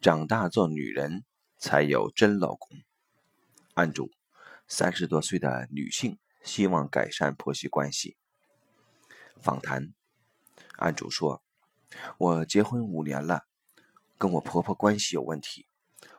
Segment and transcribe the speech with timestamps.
[0.00, 1.24] 长大做女人
[1.58, 2.78] 才有真老公。
[3.74, 4.12] 案主：
[4.68, 8.16] 三十多岁的女性，希望改善婆媳关系。
[9.40, 9.92] 访谈：
[10.76, 11.42] 案主说
[12.16, 13.46] ：“我结婚五年了，
[14.18, 15.66] 跟我婆婆关系有问题。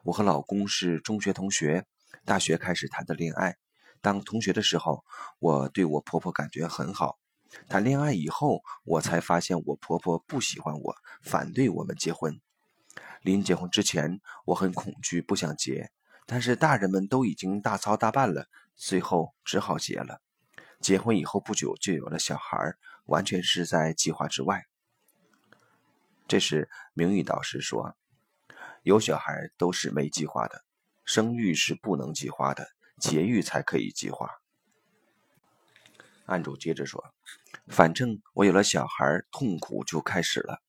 [0.03, 1.85] 我和老公是中学同学，
[2.25, 3.55] 大学开始谈的恋爱。
[4.01, 5.05] 当同学的时候，
[5.39, 7.17] 我对我婆婆感觉很好。
[7.69, 12.41] 谈恋爱以后，我才发现我婆婆不喜欢我，反对我们结婚。
[13.21, 15.91] 临结婚之前，我很恐惧，不想结。
[16.25, 20.21] 但是大人们都已经大操大办了，最后只好结了。
[20.79, 24.65] 结婚以后不久就有了小孩，完全是在计划之外。”
[26.27, 27.97] 这时，明玉导师说
[28.83, 30.63] ：“有小孩都是没计划的，
[31.03, 32.67] 生育是不能计划的，
[32.99, 34.29] 节育才可以计划。”
[36.27, 37.03] 案主接着说
[37.67, 40.61] ：“反正我有了小孩，痛苦就开始了。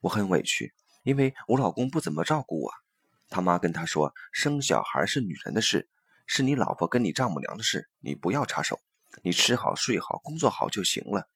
[0.00, 2.72] 我很委屈，因为我老公不怎么照顾我。
[3.28, 5.88] 他妈跟他说，生小孩是女人的事，
[6.26, 8.80] 是你老婆跟你丈母娘的事，你不要插手，
[9.22, 11.28] 你吃好睡好，工作好就行了。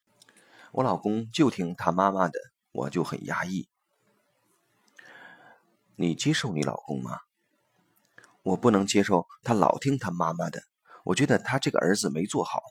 [0.73, 2.39] 我老公就听他妈妈的。”
[2.70, 3.69] 我就很压抑。
[5.97, 7.23] 你接受你老公吗？
[8.43, 10.62] 我不能接受他老听他妈妈的。
[11.03, 12.62] 我觉得他这个儿子没做好。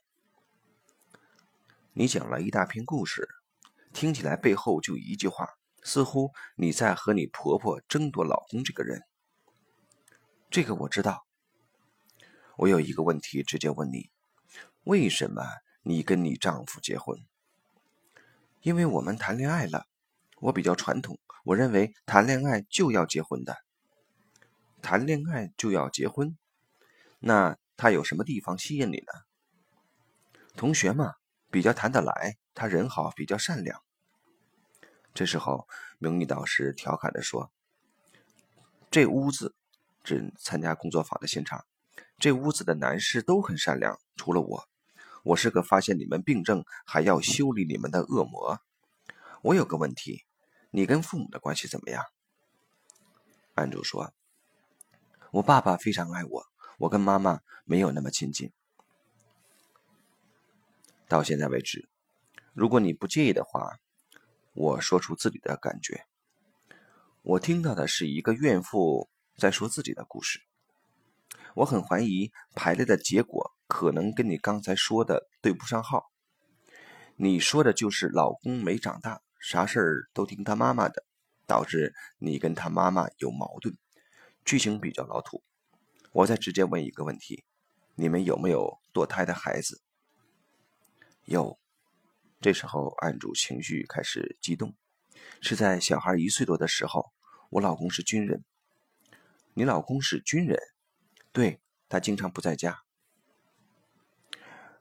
[1.92, 3.28] 你讲了一大篇故事，
[3.92, 5.57] 听起来背后就一句话，
[5.88, 9.04] 似乎你在和你婆婆争夺老公这个人。
[10.50, 11.26] 这个我知道。
[12.58, 14.10] 我有一个问题，直接问你：
[14.84, 15.44] 为什么
[15.84, 17.18] 你跟你丈夫结婚？
[18.64, 19.86] 因为我们谈恋爱了。
[20.40, 23.56] 我比较传统，我认为谈恋爱就要结婚的。
[24.82, 26.38] 谈恋爱就要结婚，
[27.20, 29.14] 那他有什么地方吸引你呢？
[30.58, 31.14] 同学嘛，
[31.50, 33.82] 比较谈得来，他人好，比较善良。
[35.18, 37.52] 这时候，明玉导师调侃的说
[38.92, 39.56] ：“这屋子，
[40.04, 41.66] 指参加工作坊的现场，
[42.20, 44.70] 这屋子的男士都很善良，除了我，
[45.24, 48.62] 我是个发现你们病症还要修理你们的恶魔。
[49.42, 50.24] 我有个问题。”
[50.70, 52.04] 你跟父母的关系怎么样？
[53.56, 54.14] 案主说
[55.34, 56.46] ：“我爸爸非常爱我，
[56.78, 58.52] 我跟妈妈没有那么亲近。
[61.08, 61.90] 到现在为止，
[62.54, 63.80] 如果你不介意的话，
[64.58, 66.08] 我说出自己的感觉。
[67.22, 69.08] 我听到的是一个怨妇
[69.38, 70.42] 在说自己的故事。
[71.54, 76.12] 我很怀疑排列的结果可能跟你刚才说的对不上号。
[77.18, 81.06] 你说的就是老公没长大。”啥事儿都听他妈妈的，
[81.46, 83.78] 导致你跟他妈妈有矛盾，
[84.44, 85.44] 剧情比较老土。
[86.12, 87.46] 我再直接问一个问题：
[87.94, 89.84] 你们有没有堕胎的孩子？
[91.26, 91.60] 有。
[92.40, 94.76] 这时候案主情绪开始激动，
[95.42, 97.12] 是在小孩一岁多的时候。
[97.50, 98.44] 我老公是军人。
[99.54, 100.60] 你老公是军人？
[101.32, 101.60] 对，
[101.90, 102.82] 他经常不在家。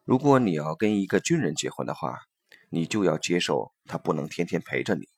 [0.04, 2.22] 如果你要跟一个军人结婚的话。
[2.68, 5.08] 你就要接受他不能天天陪着你。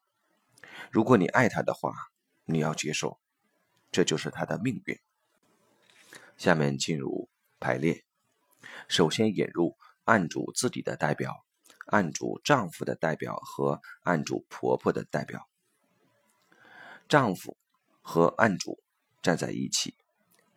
[0.92, 1.94] 如果你爱他的话，
[2.44, 3.18] 你要接受，
[3.90, 4.98] 这就是他的命运。
[6.36, 8.04] 下面进入排列，
[8.86, 11.46] 首先引入案主自己的代表、
[11.88, 15.48] 案主丈夫的代表和案主婆婆的代表。
[17.08, 17.56] 丈夫
[18.00, 18.78] 和案主
[19.22, 19.94] 站在一起，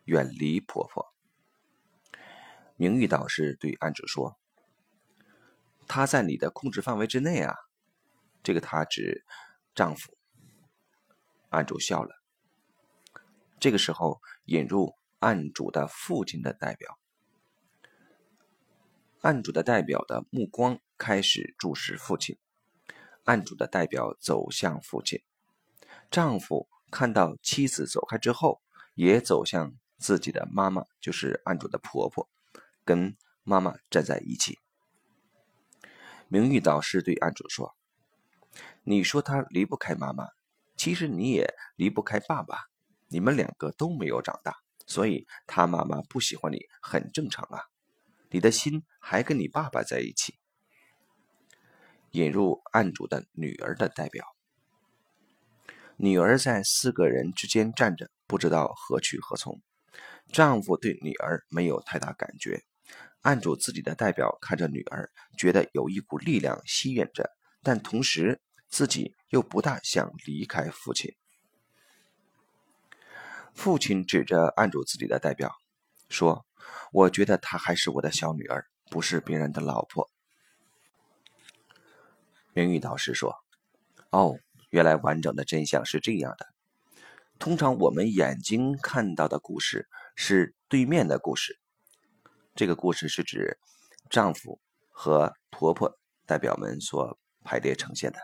[0.04, 1.12] 远离婆婆。
[2.76, 4.38] 名誉导师对案主说。
[5.88, 7.54] 他在你的控制范围之内啊，
[8.42, 9.24] 这个他指
[9.74, 10.16] 丈夫。
[11.50, 12.22] 案主笑了。
[13.58, 16.98] 这个时候引入案主的父亲的代表，
[19.20, 22.38] 案主的代表的目光开始注视父亲，
[23.24, 25.20] 案主的代表走向父亲，
[26.12, 28.62] 丈夫看到妻子走开之后，
[28.94, 32.28] 也走向自己的妈妈，就是案主的婆婆，
[32.84, 34.60] 跟妈妈站在一起。
[36.28, 37.74] 名誉导师对案主说
[38.86, 40.28] ：“你说他离不开妈妈，
[40.76, 42.66] 其实你也离不开爸爸。
[43.08, 44.54] 你们两个都没有长大，
[44.86, 47.64] 所以他妈妈不喜欢你很正常啊。
[48.30, 50.38] 你的心还跟你爸爸在一起。”
[52.12, 54.26] 引入案主的女儿的代表，
[55.96, 59.62] 女儿在四个人之间站着，不知道何去何从。
[60.30, 62.62] 丈夫对女儿没有太大感觉。
[63.22, 67.30] 案主自己的代表看着女儿，觉得有一股力量吸引着，
[67.62, 71.14] 但同时自己又不大想离开父亲。
[73.54, 75.50] 父亲指着案主自己的代表
[76.10, 76.44] 说
[76.92, 80.10] ：“我觉得她还是我的小女儿，不是别人的老婆。”
[82.54, 83.34] 明玉导师说
[84.10, 84.38] ：“哦，
[84.70, 86.48] 原来完整的真相是这样的。
[87.38, 91.58] 通常我们眼睛看到的故事是对面的故事，
[92.54, 93.58] 这个故事是指
[94.10, 94.60] 丈夫
[94.90, 98.18] 和婆婆代表们所排列呈现的。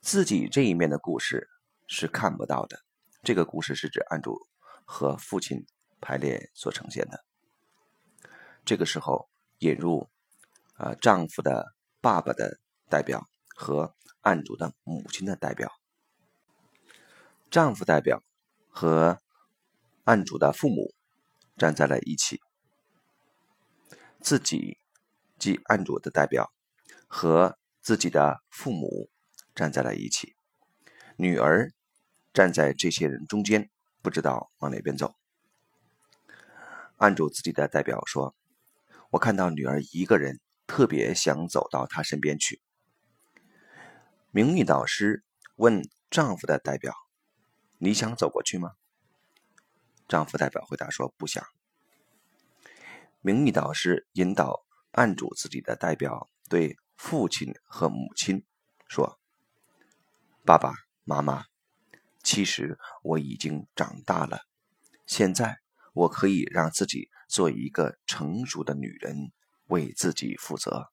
[0.00, 1.48] 自己这一面的故事
[1.86, 2.78] 是看不到的，
[3.22, 4.46] 这个故事是指案主
[4.84, 5.64] 和父亲
[6.00, 7.24] 排列所呈现的。
[8.64, 9.28] 这个时候
[9.58, 10.08] 引入
[10.74, 12.60] 啊丈夫的爸爸的
[12.94, 15.72] 代表和案主的母亲的代表。
[17.50, 18.22] 丈夫代表
[18.68, 19.18] 和
[20.04, 20.94] 案主的父母
[21.56, 22.40] 站在了一起，
[24.20, 24.78] 自己
[25.40, 26.52] 即案主的代表
[27.08, 29.10] 和自己的父母
[29.56, 30.36] 站在了一起，
[31.16, 31.72] 女儿
[32.32, 33.68] 站在这些人中间，
[34.02, 35.16] 不知道往哪边走。
[36.98, 38.36] 案主自己的代表说
[39.10, 40.38] ：“我看到女儿一个人，
[40.68, 42.62] 特别想走到她身边去。”
[44.36, 45.22] 名誉导师
[45.54, 46.92] 问丈夫的代表。
[47.78, 48.72] 你想走过去吗？
[50.08, 51.46] 丈夫代表回答说：“不想。”
[53.22, 58.44] 名誉导师引导案主自己的代表对父亲和母亲
[58.88, 59.20] 说
[60.44, 61.44] ：“爸爸妈妈，
[62.24, 64.40] 其实我已经长大了，
[65.06, 65.60] 现在
[65.92, 69.30] 我可以让自己做一个成熟的女人，
[69.66, 70.90] 为自己负责。”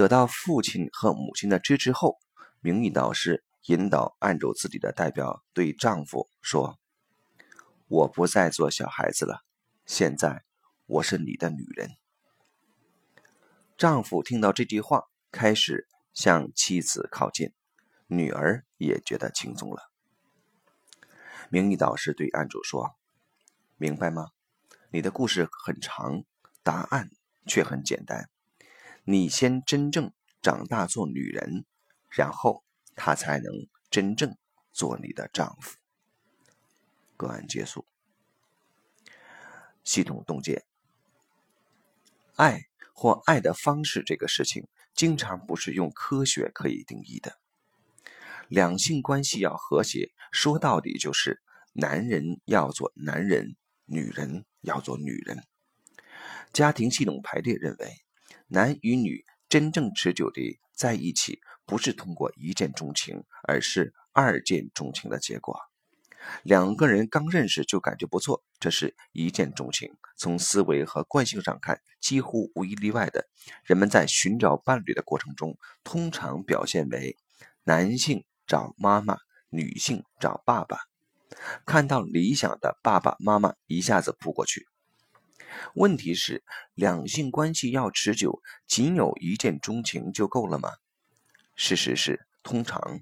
[0.00, 2.16] 得到父亲和母亲的支持后，
[2.60, 3.44] 名誉导师。
[3.66, 6.78] 引导按住自己的代表对丈夫说
[7.88, 9.44] ：“我不再做小孩子了，
[9.84, 10.44] 现在
[10.86, 11.90] 我是你的女人。”
[13.76, 17.52] 丈夫听到这句话，开始向妻子靠近，
[18.06, 19.90] 女儿也觉得轻松了。
[21.50, 22.96] 名誉导师对案主说
[23.76, 24.28] ：“明白吗？
[24.90, 26.24] 你的故事很长，
[26.62, 27.10] 答案
[27.46, 28.30] 却很简单。
[29.10, 31.64] 你先真正长大做女人，
[32.08, 32.64] 然后。”
[33.02, 33.50] 他才能
[33.88, 34.36] 真正
[34.72, 35.78] 做你的丈夫。
[37.16, 37.86] 个案结束。
[39.82, 40.64] 系统洞见：
[42.36, 47.38] 爱或爱的方式这个事情，经常不是用科学可以定义的。
[48.48, 51.40] 两性关系要和谐，说到底就是
[51.72, 55.42] 男人要做男人，女人要做女人。
[56.52, 57.96] 家庭系统排列认为，
[58.50, 61.40] 男与女真正持久的在一起。
[61.66, 65.56] 不是通过一见钟情，而是二见钟情的结果。
[66.42, 69.94] 两个人刚认识就感觉不错，这是一见钟情。
[70.16, 73.28] 从思维和惯性上看，几乎无一例外的，
[73.62, 77.16] 人们在寻找伴侣的过程中，通常表现为
[77.62, 79.16] 男性找妈妈，
[79.48, 80.76] 女性找爸爸。
[81.64, 84.66] 看到理想的爸爸妈妈，一下子扑过去。
[85.74, 86.42] 问题是，
[86.74, 90.70] 两性关系要持久，仅有一见钟情就够了吗？
[91.54, 93.00] 事实是，通常，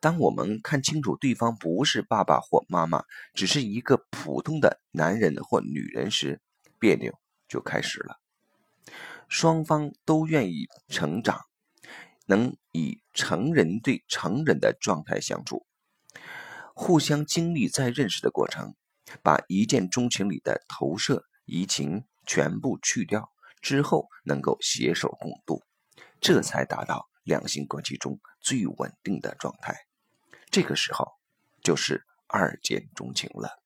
[0.00, 3.04] 当我们看清楚对方不是爸爸或妈妈，
[3.34, 6.40] 只是一个普通的男人或女人时，
[6.78, 7.18] 别扭
[7.48, 8.20] 就开始了。
[9.28, 11.42] 双方都愿意成长，
[12.26, 15.66] 能以成人对成人的状态相处，
[16.74, 18.74] 互相经历再认识的过程，
[19.22, 23.30] 把一见钟情里的投射、移情全部去掉
[23.60, 25.62] 之后，能够携手共度，
[26.20, 27.10] 这才达到。
[27.22, 29.76] 两性关系中最稳定的状态，
[30.50, 31.06] 这个时候
[31.62, 33.59] 就是二见钟情了。